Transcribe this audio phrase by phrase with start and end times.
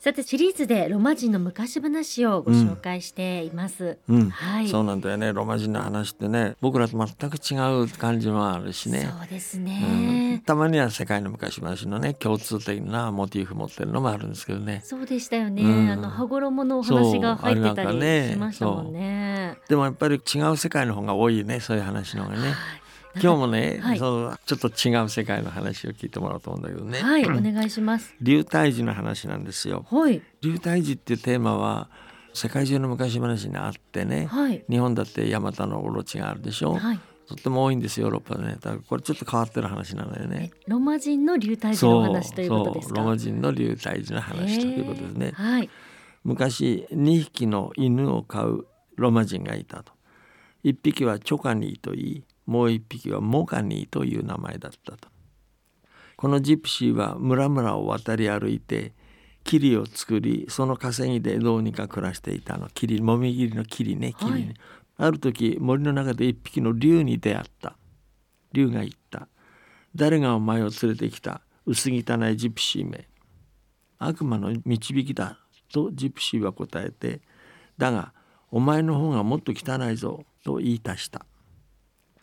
[0.00, 4.68] さてシリーズでロマ人の昔話をご紹介しています、うん、はい。
[4.68, 5.32] そうなんだよね。
[5.32, 9.12] ロマ人の話ってね、僕らと全く違う感じもあるしね。
[9.18, 9.64] そうですうん。
[9.64, 14.82] ね、たまには世界の昔話のね共通的なモチーフ持ってるのもあるんですけどね。
[14.84, 15.90] そうでしたよね、うん。
[15.90, 19.58] あの羽衣のお話が入ってたりねしましたもんね。
[19.68, 22.87] でもやっぱり違う世界の方が多いねそういう話の方がねはい
[23.20, 23.98] 今日もね、はい。
[23.98, 28.14] そのちょっと違う世界の話を聞いてもらおうと思うんだけどね、はい、お願いします。
[28.20, 29.86] 流体児の話なんですよ。
[29.90, 31.88] はい、流体児っていうテーマは
[32.34, 37.00] 世界中の昔話にあってね、はい、日本だってヤマタのオロチがあるでしょ、はい。
[37.28, 40.50] とっても多いんですよヨーロッパでねだからこれちょっと変わってる話なんだよね。
[40.54, 45.32] えロマ人の流体児のお話ということですロマ人の流体児の話ということですね。
[45.34, 45.68] はい、
[46.24, 49.92] 昔2匹の犬を飼うロマ人がいたと。
[50.64, 55.08] 1匹はチョカニーといいもう1匹はモカニーという名前だったと。
[56.16, 58.94] このジプシーは村々を渡り歩いて
[59.44, 62.68] 霧を作りその稼ぎでどうにか暮らしていたの。
[62.70, 64.54] 霧もみぎりの霧ね霧ね、はい。
[64.96, 67.76] ある時森の中で1匹の竜に出会った。
[68.52, 69.28] 竜が言った。
[69.94, 71.42] 誰がお前を連れてきた？
[71.66, 73.06] 薄汚いジプシーめ。
[73.98, 75.38] 悪魔の導きだ
[75.70, 77.20] とジプシーは答えて
[77.76, 78.14] だが
[78.50, 81.26] お前の方がもっと汚いぞと言い足した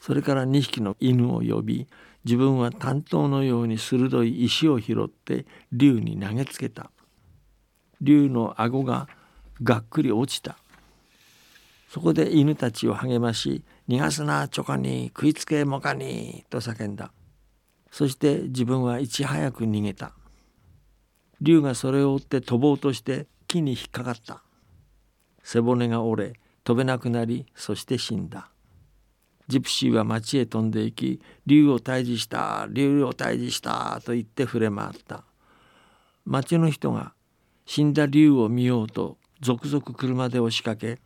[0.05, 1.87] それから2匹の犬を呼び
[2.25, 6.91] 自分は担当のように鋭い石を拾って竜に投げつけた。
[8.01, 9.07] 竜の顎が
[9.63, 10.59] がっくり落ちた。
[11.89, 17.11] そこで犬たちを励まし「逃がすなチョカに食いつけモカに」と叫んだ。
[17.89, 20.13] そして自分はいち早く逃げた。
[21.41, 24.43] 竜がそれを追って飛ぼうとして木に引っかかった。
[25.41, 28.51] 背骨が折れ飛べなくなりそして死んだ。
[29.47, 35.23] ジプシーは町へ飛んで行き「竜を退治した竜を退治した」と言って触れ回った。
[36.25, 37.13] 町の人が
[37.65, 40.99] 死んだ竜を見ようと続々車で押しかけ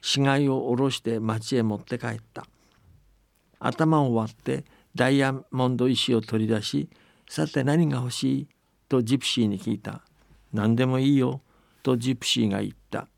[0.00, 2.46] 死骸を下ろして町へ持って帰った。
[3.58, 4.64] 頭を割って
[4.94, 6.88] ダイヤモンド石を取り出し
[7.28, 8.48] 「さて何が欲しい?」
[8.88, 10.02] とジプシーに聞いた
[10.52, 11.42] 「何でもいいよ」
[11.82, 13.08] とジプシーが言った。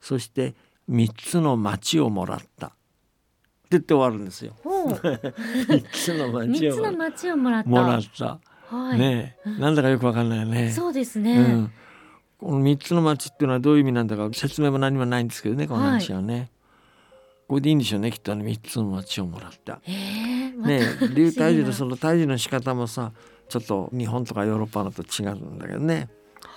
[0.00, 0.54] そして
[0.90, 2.76] 3つの町をもらった。
[3.74, 4.54] 言って終わるんですよ。
[4.62, 7.68] ほう、 3つの町三つのを町をもらった。
[7.68, 8.40] もらった。
[8.74, 10.70] はい、ねえなんだかよくわかんないよね。
[10.70, 11.36] そうですね。
[11.36, 11.72] うん、
[12.38, 16.50] この3つの町っていうのはどういう意味なんだか説明も何もないんですけどねこの話はね、
[17.48, 19.80] これでいいんでしょうねきっとあの3つの町をもらった。
[19.86, 23.12] ええまたねえ流体児の不その退治の仕方もさ
[23.48, 26.08] ちょっと日本とかヨーロッパのと違うんだけどね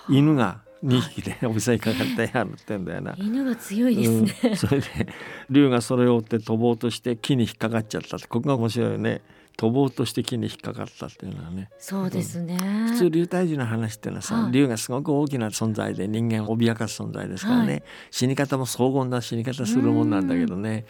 [0.08, 3.14] 犬が2匹で襲いかかってやるってんだよな。
[3.18, 4.50] 犬が強いですね。
[4.50, 4.86] うん、それで
[5.50, 9.22] 竜がそれを追って飛ぼうとして木に引っかかっちゃったってここが面白いよね。
[9.56, 11.68] 飛ぼうとして木に引っかかったっていうのはね。
[11.80, 12.56] そうですね。
[12.90, 14.52] 普通流体児の話っていうのはさ、はい。
[14.52, 17.82] 竜がすごく大きな存在で人間を脅かす存在ですからね、はい。
[18.12, 20.84] 死に方も荘厳な死に方するもんなんだけどね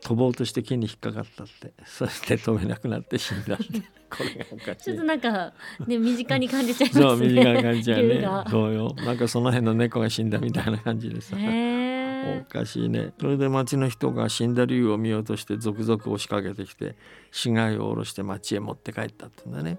[0.00, 1.72] 飛ぼうとして木に引っかかったって。
[1.84, 3.64] そして飛べなくなって死んだって。
[4.10, 4.84] これがおかしい。
[4.84, 5.04] ちょっと。
[5.04, 5.52] なんか
[5.86, 7.04] ね身近に感じちゃいますね。
[7.04, 8.02] そう短い感じはね。
[8.02, 8.46] 竜が。
[8.48, 13.12] そうよなんかその辺の猫が死んだみたいな感じでさ、へおかしいね。
[13.20, 16.96] それで町の人が死んだ竜を見ようとして続々押しかけてきて
[17.30, 19.78] 死骸を下ろして町へ持って帰ったってんだね。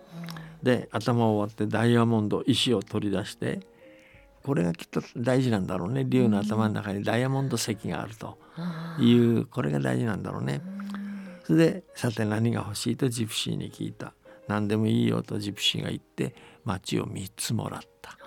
[0.63, 3.61] で頭を割ってダイヤモンド石を取り出して
[4.43, 6.05] これがきっと大事なんだろうね。
[6.07, 8.37] 竜の頭の中にダイヤモンド石があると。
[8.99, 10.61] ーいうこれが大事なんだろうね。
[11.43, 14.13] それでさて何が欲しいとジプシーに聞いた。
[14.47, 18.17] 何でもいいよとジプシーが言って町を3つもらった。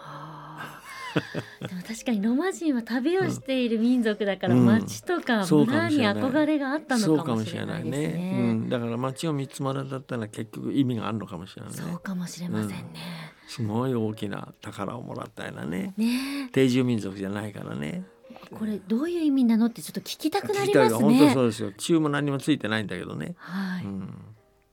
[1.61, 4.65] でも確かにロマ人は旅をしている民族だから、うん。
[4.65, 8.09] 町とか村に憧れがあったのかもしれないいですね。
[8.15, 8.33] ね。
[8.35, 11.79] うん、だから町を3つもらったってのは結局意味があるのかもしれないね。
[11.79, 13.22] そうかもしれませんね。
[13.53, 15.93] すごい大きな宝をもらったようなね。
[15.99, 16.49] ね。
[16.53, 18.03] 定住民族じゃないからね。
[18.31, 20.99] えこれどういう意味なのってちょっと聞きたくなりますね。
[20.99, 21.43] 本当そ。
[21.43, 21.73] うですよ。
[21.73, 23.85] 中も何もついてないんだけどね、はい。
[23.85, 24.09] うん、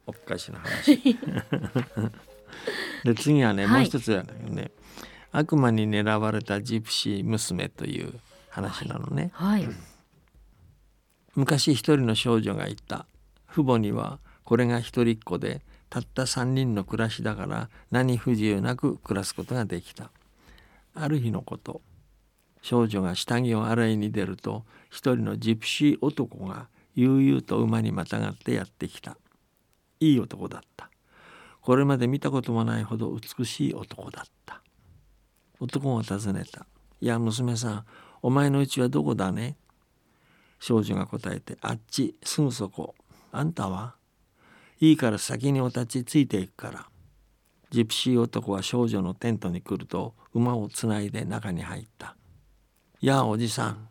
[0.07, 1.17] おかしな話。
[3.03, 3.73] で次はね、はい。
[3.73, 4.71] もう一つなんだけどね。
[5.33, 8.13] 悪魔に狙われたジプシー娘という
[8.49, 9.67] 話なのね、はい。
[11.35, 13.05] 昔一人の少女がいた。
[13.51, 20.11] 父母にはこれが一人っ子でたった三人の暮らしだから何不自由なく暮らすことができた。
[20.93, 21.81] ある日のこと
[22.61, 29.17] 少女が下着を洗いに出ると一人のジプシー男が悠々と馬にまたがってやってきた。
[29.99, 30.89] いい男だった。
[31.61, 34.61] これまで見たこともないほど美しい男だった。
[35.59, 36.65] 男が尋ねた
[37.01, 37.85] 「いや娘さん
[38.21, 39.57] お前の家はどこだね?」
[40.59, 42.95] 少女が答えて「あっちすぐそこ。
[43.31, 43.95] あんたは？
[44.79, 46.89] いいから先にお立ちついていくから」
[47.69, 52.15] ジプシー男は少女のテントに来ると馬をつないで中に入った
[52.99, 53.89] 「やあおじさん」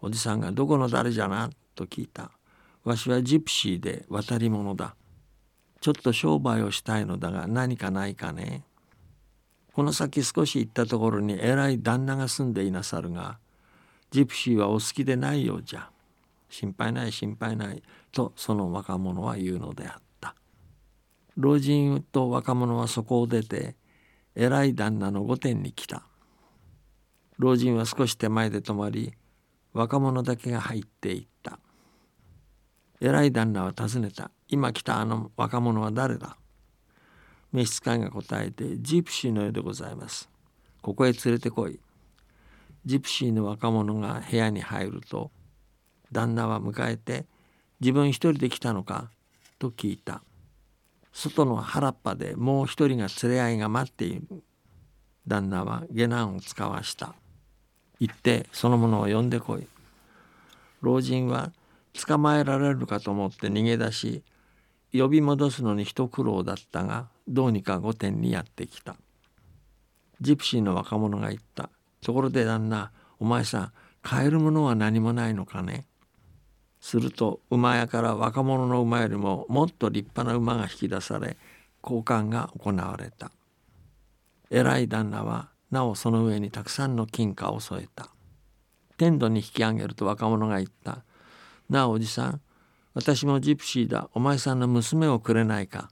[0.00, 2.32] おじさんが「どこの誰じゃな?」と聞いた
[2.84, 4.96] 「わしはジプシーで渡り者だ」
[5.80, 8.64] ちょっと商売をしたいのだが何かないかね。
[9.72, 13.38] この先少し行ったところに偉い旦那が住んでいなさるが
[14.10, 15.90] ジプシーはお好きでないようじゃ。
[16.48, 20.05] 心配ない心配ないとその若者は言うのであった。
[21.36, 23.76] 老人と若者はそこを出て
[24.34, 26.02] 偉い旦那の御殿に来た。
[27.38, 29.12] 老人は少し手前で止まり
[29.74, 31.58] 若者だけが入っていった。
[33.00, 34.30] 偉い旦那は尋ねた。
[34.48, 36.38] 今来たあの若者は誰だ？
[37.52, 40.30] 召使いが答えてジプシーのようでございます。
[40.80, 41.78] ここへ連れてこい。
[42.86, 45.30] ジプシーの若者が部屋に入ると
[46.10, 47.26] 旦那は迎えて
[47.80, 49.10] 自分一人で来たのか？
[49.58, 50.22] と聞いた。
[51.18, 54.42] 外の原っぱでもう一人が連れ合いが待っている
[55.26, 57.14] 旦那は下男を使わした。
[57.98, 59.66] 行ってその者を呼んでこい。
[60.82, 61.52] 老人は
[62.06, 64.22] 捕まえられるかと思って逃げ出し
[64.92, 68.94] 呼び戻すのに一苦労だったがどうにか御殿にやってきた。
[70.20, 71.70] ジプシーの若者が言った。
[72.02, 73.72] ところで旦那お前さん
[74.02, 75.86] 買えるものは何もないのかね？
[76.86, 81.36] すると馬屋から若者の馬よりももっと立派な馬が引き出され
[81.82, 83.32] 交換が行われた。
[84.50, 88.10] 偉い旦那はなおその上にたくさんの金貨を添えた。
[88.98, 91.02] 天土に引き上げると若者が言った
[91.68, 92.40] 「なあおじさん。
[92.94, 94.08] 私もジプシーだ。
[94.14, 95.90] お前さんの娘をくれないか」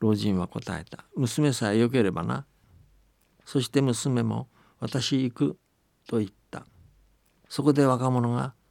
[0.00, 2.44] 老人は答えた「娘さえよければな」
[3.46, 4.48] そして娘も
[4.80, 5.56] 「私行く」
[6.10, 6.66] と言った。
[7.48, 8.52] そこで若者が「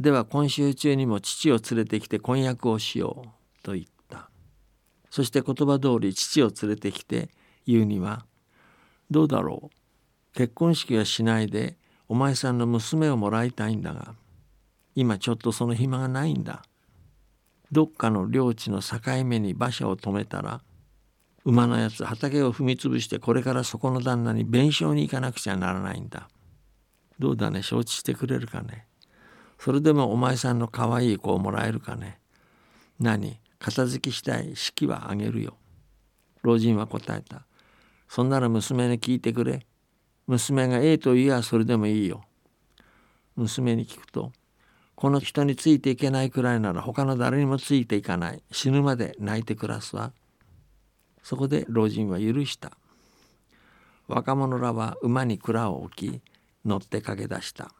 [0.00, 3.28] では今週中にも父を連れてきて婚約をしよう」
[3.62, 4.30] と言った。
[5.10, 7.28] そして言葉通り父を連れてきて
[7.66, 8.24] 言うには
[9.10, 9.76] どうだろう。
[10.32, 11.76] 結婚式はしないで
[12.08, 14.14] お前さんの娘をもらいたいんだが
[14.94, 16.62] 今ちょっとその暇がないんだ。
[17.70, 20.62] どっかの領地の境目に馬車を止めたら
[21.44, 26.30] 馬のやつ畑を踏み潰してこれからそこの旦那に弁償に行かなくちゃならないんだ。
[27.18, 27.62] どうだね？
[27.62, 28.86] 承知してくれるかね？
[29.60, 32.18] それでもお前さんの可愛い子をもらえるかね？
[32.98, 33.38] 何？
[33.58, 35.54] 片付きしたい式はあげるよ
[36.42, 37.44] 老人は答えた
[38.08, 39.64] そんなら娘に聞いてくれ。
[40.26, 42.24] 娘がええと言えばそれでもいいよ。
[43.36, 44.32] 娘に聞くと、
[44.96, 48.42] この人についていけないくらいなら他の誰にもついていかない。
[48.50, 50.12] 死ぬまで泣いて暮らすわ。
[51.22, 52.72] そこで老人は許した。
[54.08, 56.20] 若者らは馬に蔵を置き、
[56.64, 57.70] 乗って駆け出した。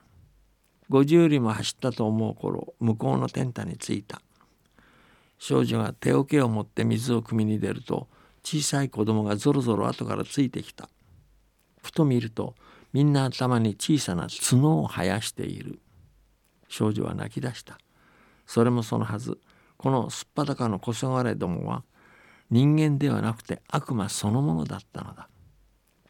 [0.90, 4.20] 50里も走ったと思う頃、向こうのテンに着いた。
[5.38, 8.08] 少女が手桶を持って水を汲みに出ると、
[8.42, 10.88] 小さい子供がぞろぞろ後からついてきた。
[11.82, 12.54] ふと見ると
[12.92, 15.78] みんな頭に小さな角を生やしている。
[16.68, 17.78] 少女は泣き出した。
[18.46, 19.38] それもそのはず。
[19.76, 21.84] このすっぱだかのこそがれどもは
[22.50, 25.28] 人間ではなくて悪魔そのものだったのだ。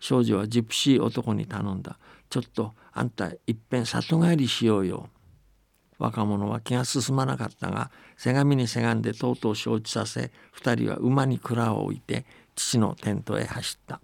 [0.00, 1.99] 少女はジプシー男に頼んだ。
[2.30, 5.08] ちょっとあんたいっぺん里帰りしようよ。
[5.99, 14.00] 若者は気が進まなかったがせがみにせがんでとうとう承知させ二人は馬に蔵を置いて父のテントへ走った。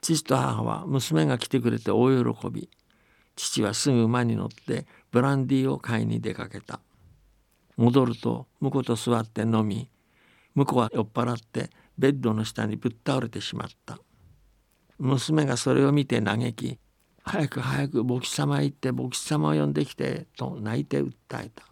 [0.00, 2.70] 父と母は娘が来てくれて大喜び。
[3.34, 6.80] 父はすぐ馬に乗ってブランディーを買いに出かけた。
[7.76, 9.90] 戻ると婿と座って飲み
[10.54, 13.98] 婿は酔っ払ってベッドの下にぶっ倒れてしまった。
[14.98, 16.78] 娘がそれを見て嘆き
[17.22, 21.12] 早く早く牧師様へ行って牧師様を呼んできて」と泣いて訴
[21.44, 21.64] えた。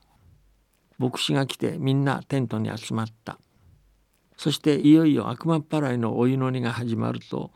[0.98, 3.38] 牧師が来てみんなテントに集まった。
[4.36, 7.52] そしていよいよ悪魔っ払いのお祈りが始まると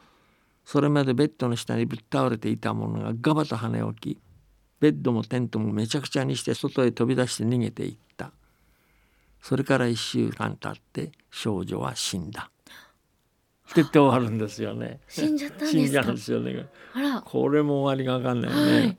[0.66, 4.20] それまでベッドの下にぶっ倒れていたものがガバと跳ね起き
[4.80, 8.32] ベッドもテントもめちゃくちゃにして外へ飛び出して逃げていった。
[9.40, 12.50] それから1週間経って少女は死んだ。
[13.74, 15.00] って言って終わるんですよね。
[15.08, 16.08] 死んじゃったん死んじゃですか。
[16.08, 16.66] うんですよね。
[16.94, 18.72] あら、これも終わりが分かんないよね。
[18.72, 18.96] はい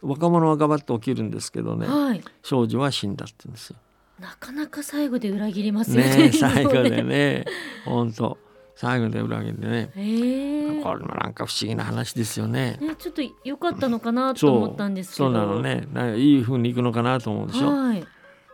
[0.00, 2.22] 若者はガバッと起きるんですけどね、はい。
[2.42, 3.76] 少女は死んだって言うんですよ。
[4.20, 6.16] なかなか最後で裏切りますよね。
[6.16, 7.44] ねえ 最後でね、
[7.84, 8.38] 本当
[8.76, 9.90] 最後で裏切りでね。
[9.96, 12.78] ええこれもなんか不思議な話ですよね。
[12.80, 15.24] ね、ちょっと良かったのかなと思ったんですけど。
[15.24, 15.60] そうなの。
[15.60, 15.88] ね。
[15.92, 17.68] なんかいい風にいくのかなと思うでしょ。
[17.68, 18.04] はい。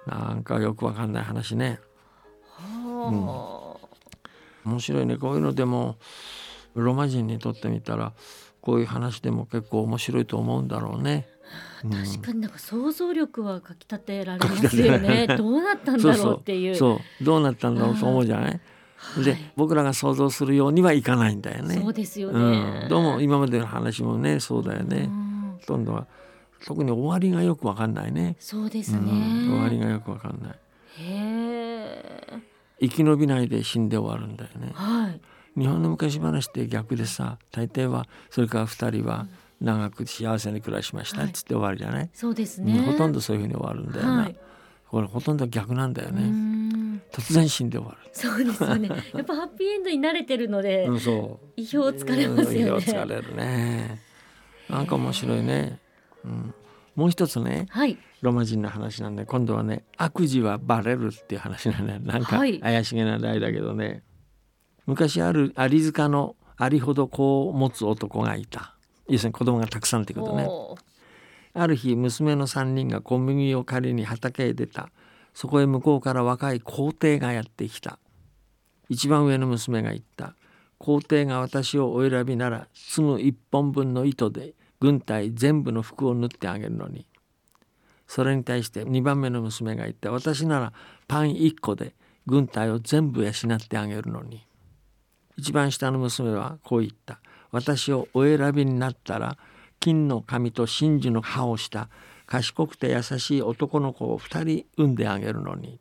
[0.07, 1.81] なんかよくわかんない話ね。
[2.57, 3.54] は
[4.65, 5.97] 面白いねこういうのでも
[6.75, 8.13] ロマ人にとってみたら
[8.61, 11.27] こういう話でも結構面白いと思うんだろうね。
[11.85, 15.27] あ、確かになんか想像力はかき立てられますよね。
[15.37, 16.75] どうなったんだろうっていう。
[16.75, 18.45] そうどうなったんだろうと思うじゃない？
[18.47, 18.61] はい
[19.23, 21.75] で僕らが想像するようにはいかないんだよね。
[21.79, 22.83] そうですよね。
[22.85, 25.11] うん、どうも今までの話もねそうだよね。
[25.11, 25.25] うん
[25.61, 26.07] ほとんどは
[26.65, 28.37] 特に終わりがよくわかんないね。
[28.39, 28.99] そうですね。
[29.01, 30.53] うん、終わりがよくわかんない。
[30.53, 30.57] へ
[31.01, 31.34] え。
[32.81, 34.73] 生き延びないで死んで終わるんだよね。
[34.75, 35.21] はい。
[35.61, 39.27] 日本の昔話って逆でさ大抵はそれから二人は
[39.61, 42.77] 長く幸せに暮らしましたっつって終わりじゃない、そうですね。
[42.79, 44.37] うんほとんどそういうふうに終わるんだよな、はい。
[44.91, 48.89] これほとんど逆なんだようね、ん突然死んで終わそうですよね。
[49.15, 53.15] やっぱハッピーエンドに慣れてるので、る、うん、そう意表をつかれますようん意表をつかね。
[53.15, 54.01] れるね
[54.69, 55.79] なんか面白いね、
[56.25, 56.55] うん、
[56.97, 57.97] もう一つねはい。
[58.25, 62.59] ロマ人の話なんで今度はね悪事はバレるっていう話なんだよなんかはい。
[62.59, 64.03] 怪しげな題だけどね、
[64.87, 68.75] 昔あるアリ塚のありほど子を持つ男がいた。
[69.09, 70.49] 要するに子供がたくさんってことね。
[71.53, 74.89] ある日娘の3人が小麦を借りに畑へ出た。
[75.35, 77.99] そこへ向こうから若い皇帝がやってきた。
[78.89, 80.35] 一番上の娘が言った。
[80.79, 87.07] 皇帝が私をお選びなら積む一本分の糸で軍隊全部の服を縫ってあげるのに
[88.07, 90.73] それに対して2番目の娘が言った私なら
[91.09, 91.95] パン1個で
[92.27, 94.47] 軍隊を全部養ってあげるのに。
[95.37, 97.21] 一番下の娘はこう言った。
[97.51, 99.37] 私をお選びになったら
[99.81, 101.89] 金の髪と真珠の歯をした
[102.27, 105.81] 賢くて優しい男の子を2人産んであげるのに。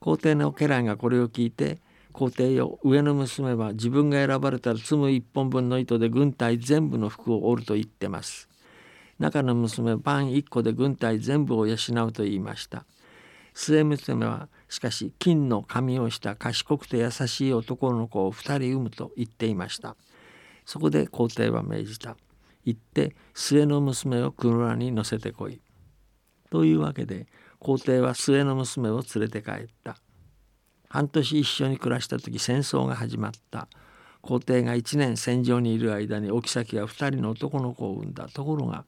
[0.00, 1.78] 皇帝の家来がこれを聞いて
[2.12, 8.48] 皇帝よ上の娘は自分が選ばれたら積む一本分の糸で軍隊全部の服を織ると言ってます。
[9.18, 12.84] 中の娘はパン1個で軍隊全部を養うと言いました。
[13.54, 19.96] 末娘はしかし金の髪をした賢くて優しい男の子を2人産むと言っていました。
[20.64, 22.16] そこで皇帝は命じた。
[22.64, 25.60] 行って末の娘を車に乗せてこい。
[26.50, 27.26] というわけで
[27.58, 29.96] 皇帝は末の娘を連れて帰った。
[30.88, 33.68] 半年一緒に暮らした時戦争が始まった。
[34.20, 38.28] 皇帝が1年戦場にいる間にお妃は2人の男の子を産んだ。
[38.28, 38.84] ところが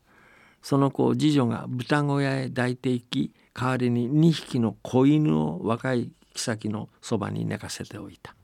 [0.62, 8.34] その子を次女が豚小屋へ抱いていき代わりに2匹の子犬を若い妃のそばに寝かせておいた。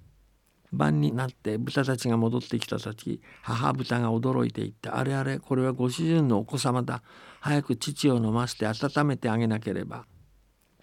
[0.73, 7.03] 晩になって豚たちが戻ってきた時母豚が驚いていった「あれあれこれはご主人のお子様だ。
[7.41, 10.07] 早く乳を飲ませて温めてあげなければ」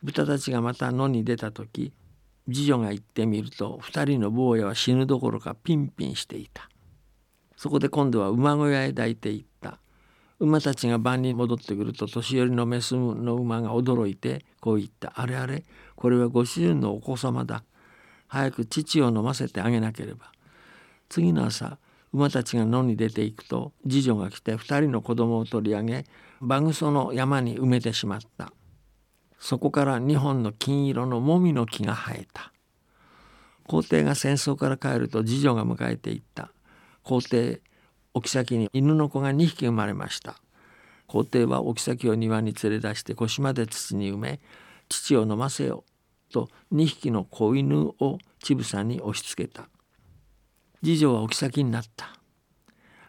[0.02, 1.94] 豚たちがまた野に出た時
[2.46, 6.70] 次女が行ってみると2人の坊やは死ぬどころかピンピンしていた。
[7.56, 9.53] そこで今度は馬小屋へ抱いていった。
[10.44, 15.64] 馬たちが晩に戻ってくると年寄りのメスの馬が驚いてこう言った「あれあれ
[15.96, 17.64] これはご主人のお子様だ。
[18.28, 20.34] 早く乳を飲ませてあげなければ」
[21.08, 21.78] 次の朝
[22.12, 26.06] 馬たちが野に出ていくと次女が来て2人の子供を取り上げ
[26.42, 28.52] バグソの山に埋めてしまった。
[29.40, 32.52] そこから2本の金色のもみの木が生えた。
[33.66, 36.52] 皇帝が戦争から帰ると次女が迎えていった。
[37.02, 37.62] 皇帝
[38.22, 40.36] 妃に犬の子が2匹生まれました。
[41.08, 44.40] 皇帝はお妃を庭に連れ出して腰まで土に埋め
[44.90, 45.84] 乳を飲ませよ
[46.32, 49.70] と2匹の子犬を乳房に押し付けた。
[50.84, 52.14] 次女はお妃になった。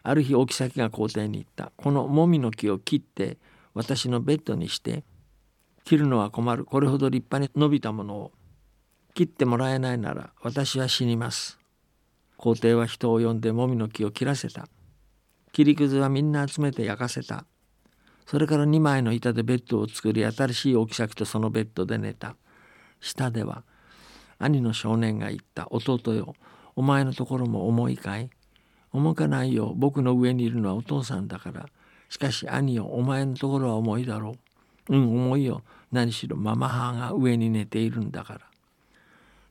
[0.03, 1.71] ある日お妃が皇帝に言った。
[1.75, 3.37] このもみの木を切って
[3.73, 5.03] 私のベッドにして
[5.83, 6.65] 切るのは困る。
[6.65, 8.31] これほど立派に伸びたものを。
[9.15, 11.57] 切ってもらえないなら私は死にます。
[12.37, 14.67] 皇帝は人を呼んでもみの木を切らせた。
[15.55, 17.45] 切りくずはみんな集めて焼かせた。
[18.25, 22.35] それから2枚の板でベッドを作り新しいお妃とそのベッドで寝た。
[22.99, 23.63] 下では
[24.37, 25.69] 兄の少年が言った。
[25.71, 26.35] 弟よ
[26.75, 28.29] お前のところも重いかい？
[28.91, 29.71] 重かないよ。
[29.77, 31.67] 僕の上にいるのはお父さんだから。
[32.09, 34.35] しかし兄よお前のところは重いだろ
[34.89, 34.93] う。
[34.93, 35.63] うん重いよ。
[35.89, 38.41] 何しろママ母が上に寝ているんだから。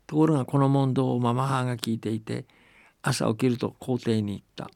[0.07, 2.45] ところがこの問答をママ母が聞いていて
[3.01, 4.69] 朝起きると皇帝に言った。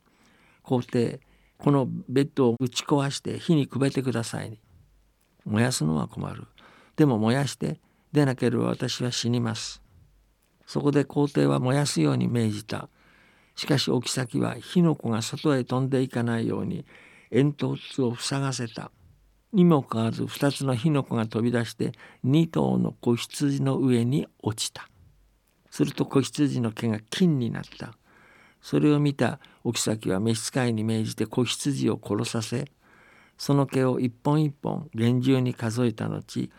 [0.68, 1.20] 皇帝
[1.56, 4.60] このベッドを打ち壊して火にくべてください。
[5.46, 6.44] 燃やすのは困る。
[6.94, 7.80] でも燃やして
[8.12, 9.82] でなければ私は死にます。
[10.66, 12.90] そこで皇帝は燃やすように命じた。
[13.56, 16.84] しかしお妃は火の粉が外へ飛んでいかないように
[17.30, 18.90] 煙突を塞がせた。
[19.54, 21.92] にもかかわらず2つの火の粉が飛び出して
[22.26, 24.90] 2頭の子羊の上に落ちた。
[25.70, 27.94] すると子羊の毛が金になった。
[28.60, 32.70] それを見たお妃は召使いに命じて子羊を殺させ
[33.36, 36.50] その毛を一本一本厳重に数えた後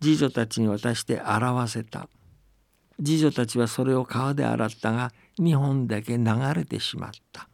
[0.00, 2.08] 次女たちに渡して洗わせた。
[2.98, 7.48] 次女たちはそれを川で洗ったが2本だけ流れてしまった。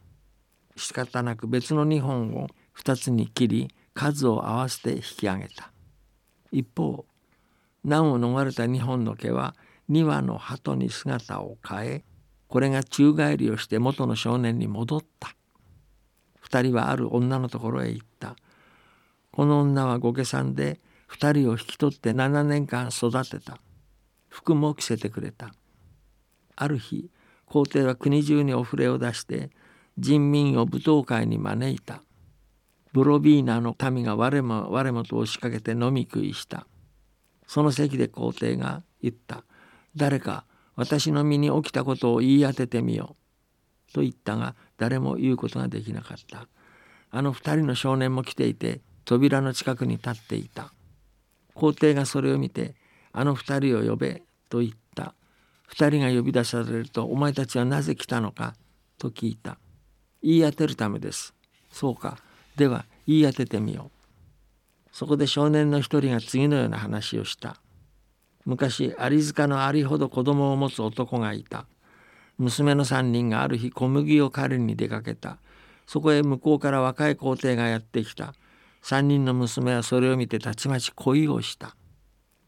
[0.75, 5.71] 仕方なく別の2本を2つに切り数を合わせて引き上げた。
[6.51, 7.05] 一方
[7.83, 9.55] 難を逃れた2本の毛は
[9.89, 12.03] 2羽の鳩に姿を変え
[12.53, 15.35] これが宙返りをして元の少年に戻った。
[16.47, 18.35] 2人はある女のところへ行った。
[19.31, 20.79] この女は御家さんで
[21.09, 23.57] 2人を引き取って7年間育てた。
[24.29, 25.51] 服も着せてくれた。
[26.55, 27.09] ある日
[27.47, 29.49] 皇帝は国中にお触れを出して
[29.97, 32.03] 人民を舞踏会に招いた。
[32.91, 36.67] ブロビーナの民が我も我もと押しかけて飲み食いした。
[37.47, 39.43] その席で皇帝が言った。
[39.95, 40.45] 誰か
[40.75, 43.15] 私の身に起きたことを言い当ててみよ
[43.89, 43.93] う。
[43.93, 46.47] と言ったが誰も言うことができなかった。
[47.11, 50.73] あの二人の少年も来ていて扉の近くに立っていた。
[51.53, 52.75] 皇帝がそれを見て
[53.11, 55.13] あの二人を呼べと言った。
[55.67, 58.55] 二人が呼び出されるとお前たちはなぜ来たのか
[58.97, 59.57] と聞いた。
[60.21, 61.33] 言い当てるためです。
[61.71, 62.17] そうか。
[62.55, 64.03] では言い当ててみよう。
[64.91, 67.57] そこで少年の一人が次のような話をした。
[68.45, 71.65] 昔有塚のありほど子供を持つ男がいた。
[72.37, 75.37] 娘の三人がある日小麦を狩りに出かけた。
[75.85, 78.33] そこへ向こうから若い皇帝がやってきた。
[78.81, 81.75] 三人の娘はそれを見てたちまち恋をした。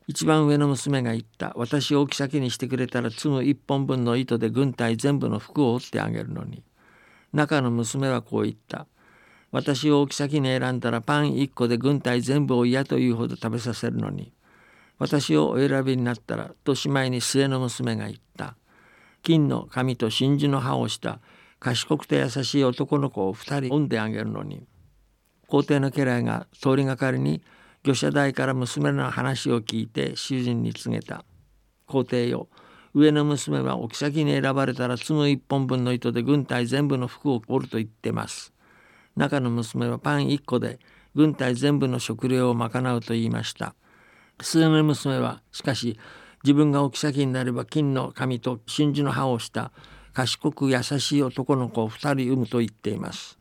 [0.08, 1.54] 一番上の娘が言った。
[1.56, 6.64] 私を置き先にしてくれたら積む一本分の糸で軍隊全部の服を折ってあげるのに。
[7.32, 8.88] 中の娘はこう言った。
[9.52, 14.34] 私を置き先に選んだらパン一個で軍隊全部を嫌というほど食べさせるのに。
[14.98, 18.56] 私をお選びになったらとしまいに末の娘が言った。
[19.22, 21.20] 金の髪と真珠の葉をした。
[21.60, 24.68] 賢くて優しい男の子を二人産んであげるのに。
[25.48, 27.42] 皇帝の家来が通りがかりに
[27.86, 31.25] 御社代から娘の話を聞いて主人に告げた。
[31.88, 32.50] 皇帝よ
[32.94, 38.53] 上の娘はお妃に選ばれたら積む一本分の糸で軍隊全部の服を織ると言ってます。
[39.18, 40.79] 中の娘はパン一個で
[41.14, 43.75] 軍隊全部の食料を賄うと言いました。
[44.41, 45.98] 末の娘はしかし
[46.43, 49.71] 自分がお妃になれば金の髪と真珠の葉をした
[50.13, 53.39] 賢く優しい男の子を二人産むと言っています。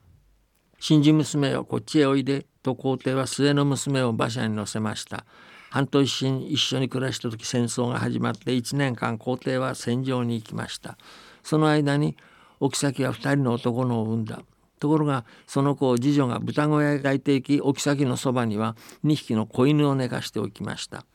[0.80, 5.24] 真珠娘よこっちへおいでと皇帝は末の娘を馬車に乗せました。
[5.70, 10.96] 半年一緒に暮らした時戦争が始まって1年間皇帝は戦場に行きました。
[11.42, 12.16] その間に
[12.61, 14.40] お妃は2人の男のを産んだ。
[14.85, 21.07] ところがその子を次女が豚小屋へ抱いていきお妃のそばには2匹の子犬を寝かしておきました。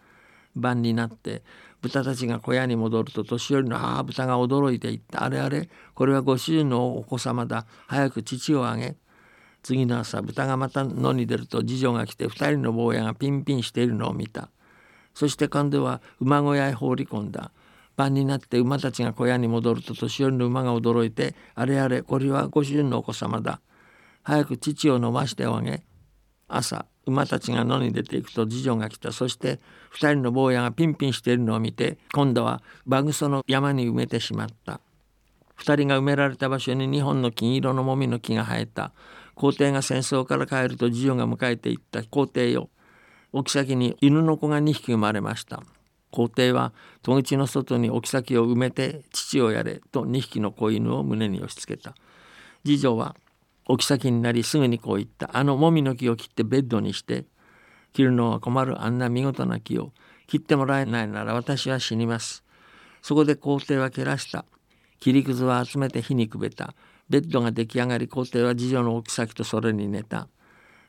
[0.55, 1.43] 晩になって
[1.79, 7.67] 豚たちが小屋に戻ると年寄りの母豚が驚いていった「あれあれこれはご主人のお子様だ。
[7.85, 8.97] 早く乳をあげ」
[9.61, 14.49] 次の朝豚がまた野に出ると次女が来て2人の坊やがピンピンしているのを見た。
[15.13, 17.51] そして今度は馬小屋へ放り込んだ。
[17.99, 23.59] 晩になって馬たちが小屋に戻ると年寄りの馬が驚いて「あれあれこれはご主人のお子様だ。
[24.23, 25.83] 早く乳を飲ましておげ」
[26.47, 29.11] 朝馬たちが野に出ていくと次女が来た。
[29.11, 29.59] そして
[29.95, 34.79] 2人の坊やがピンピンしているのを見て今度はバグソの山に埋めてしまった。
[35.57, 38.93] 2人が埋められた場所に2本の金色のもみの木が生えた。
[39.35, 42.69] 皇帝が戦争から帰ると次女が迎えていった皇帝よ。
[43.33, 45.61] 置き先に犬の子が2匹生まれました。
[46.11, 51.95] 皇帝は戸口の外に置き先を埋めて父をやれと2匹の子犬を胸に押し付けた。
[52.65, 53.15] 次女は
[53.65, 57.25] 置き先になりすぐにこう言ったあのもみの木を切ってベッドにして
[57.93, 59.91] 切るのは困るあんな見事な木を
[60.27, 62.43] 切ってもらえないなら私は死にます。
[63.01, 64.45] そこで皇帝は蹴らした。
[64.99, 66.73] 切りくずは集めて火にくべた。
[67.09, 70.27] ベッドが出来上がり皇帝は次女の奥先とそれに寝た。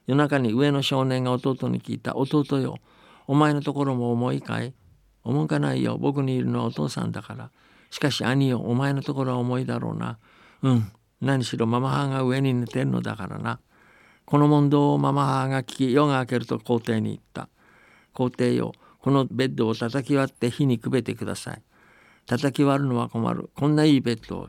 [0.06, 2.78] 夜中に上の少年が弟に聞いた「弟よ
[3.26, 4.74] お前のところも重いかい？
[5.24, 5.98] 重かないよ。
[5.98, 7.50] 僕にいるのはお父さんだから。
[7.90, 10.18] しかし兄よお前のところは重いだろうな。
[10.62, 10.92] うん。
[11.20, 13.60] 何しろママ母が上に寝てるのだからな。
[14.24, 17.48] この問答をママ母が聞き夜が明けると皇帝に言った。
[18.12, 21.62] 皇帝よこのベッドを叩き割って火にくべてください。
[22.26, 23.50] 叩き割るのは困る。
[23.54, 24.48] こんないいベッドを。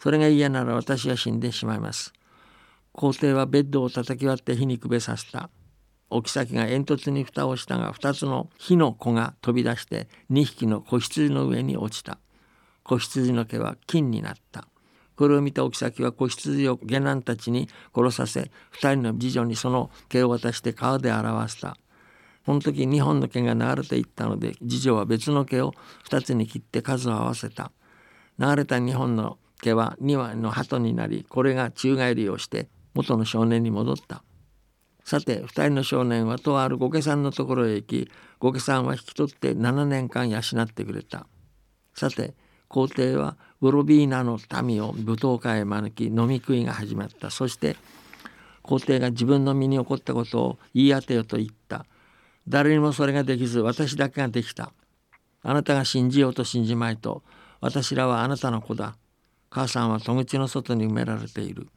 [0.00, 2.12] それが嫌なら私は死んでしまいます。
[2.92, 5.50] 皇帝はベッドを叩き割って火にくべさせた。
[6.12, 12.18] お妃が煙突に蓋をしたが2つの火の粉が飛び出して2匹の子羊の上に落ちた。
[12.84, 14.66] 子羊の毛は金になった。
[15.16, 21.76] これを見たお妃は子羊を下男たちに殺させ2人の次女にその毛を渡して川で表した。
[22.44, 25.74] この時2本の毛が流れていったので次女は別の毛を
[26.08, 27.72] 2つに切って数を合わせた。
[28.38, 34.22] 流れた2本の毛は2羽の鳩になりこれが宙返りをして元の少年に戻った
[35.04, 41.26] さて二人の少年はとある御家さんのところへ行き御家さんは引き取って7年間養ってくれた。
[41.94, 42.34] さて
[42.68, 47.30] 皇帝はウロビーナの民を舞踏会へ招き飲み食いが始まった。
[47.30, 47.76] そして
[48.62, 51.84] 皇帝が自分の身に起こったことを言い当てよと言った。
[52.48, 54.72] 誰にもそれができず私だけができた。
[55.42, 57.22] あなたが信じようと信じまいと
[57.60, 58.96] 私らはあなたの子だ。
[59.50, 61.68] 母さんは戸口の外に埋められている。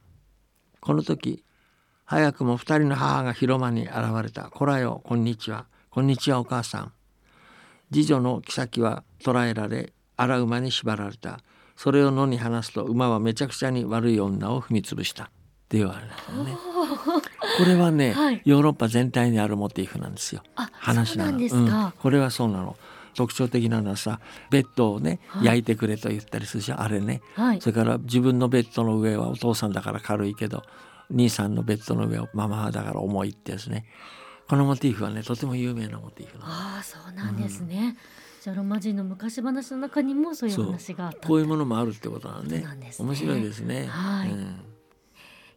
[0.80, 1.44] この時
[2.08, 4.44] 早くも二人の母が広間に現れた。
[4.44, 5.66] こらよ、こんにちは。
[5.90, 6.92] こんにちは、お母さん。
[7.92, 11.40] 次女の妃は捕らえられ、荒馬に縛られた。
[11.74, 15.24] それを野に放すと馬はめちゃくちゃに悪い女を踏み潰した。
[15.24, 15.26] っ
[15.68, 16.56] て言われたね。
[17.58, 20.44] これはね、はい、ヨーロッパ全体にあるモチーフなんですよ。
[20.54, 21.38] 話なの。
[21.38, 22.76] うん、これはそうなの。
[23.16, 30.62] 特徴的なのはさベッドをね、はい、焼いてくれと言ったりするしあれね、はい、それから自分のベッドの上はお父さんだから軽いけど
[31.10, 33.86] 兄さんのベッドの上をママだから重いってですね。
[34.48, 37.96] このモチーフはねとても有名なモチーフああそうなんですね、うん、
[38.42, 43.86] じゃあロマ人の昔話の中にもそういう話があったこういうものもあるってことなんで、ね、面白いですね。
[43.86, 44.75] はい、うん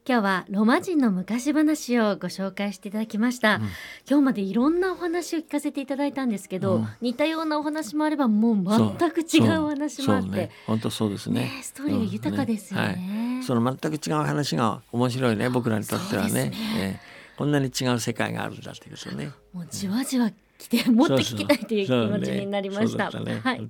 [0.10, 3.62] 今日はロマ人の昔話をご紹介していただきました、うん、
[4.10, 8.56] 今日までいろんなお話を聞かせていただいたんですけど、うん、似たようなお話もあればもう
[8.98, 10.50] 全く違うお話もあって。
[10.66, 16.46] 本当そうですね、ね、ストーリーが豊かですよね、ねはい、その全く違う話が面白いね僕らにとってはね。
[16.50, 17.02] ね、
[17.38, 19.32] こんなに違う世界があるんだっていうことね。
[19.54, 23.10] もうじわじわ来てもっと聞きたいという気持ちになりました。
[23.22, 23.68] ね、はい。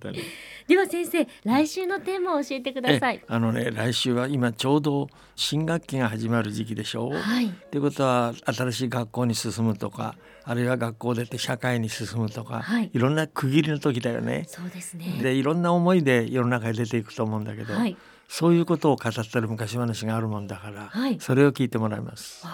[0.68, 3.24] では先生来週のテーマを教えてください。
[3.28, 7.14] あのね来週は今ちょうど新学期が始まる時期でしょう。
[7.16, 7.46] はい。
[7.46, 14.46] っていうことは新しい学校に進むとかあるいは学校出て社会に進むとか、はい、いろんな区切りの時だよね。
[14.48, 15.20] そうですね。
[15.22, 17.96] でいろんな思いで世の中に出ていくと思うんだけど、はい、
[18.28, 22.48] そういうことを語ってる昔話があるもんだから、はい、それを聞いてもらいます。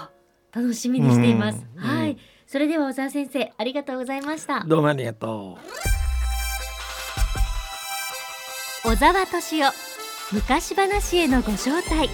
[0.54, 1.66] 楽しみにしています。
[1.78, 2.18] はい。
[2.56, 4.64] それでは小沢先生ありがとうございました。
[4.66, 5.58] どうもありがと
[8.84, 8.88] う。
[8.88, 9.74] 小沢敏夫
[10.32, 12.10] 昔話へのご招待